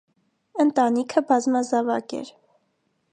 Ընտանիքը 0.63 1.23
բազմազավակ 1.31 2.17
էր։ 2.23 2.33